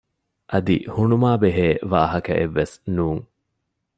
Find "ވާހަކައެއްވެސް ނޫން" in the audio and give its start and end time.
1.91-3.23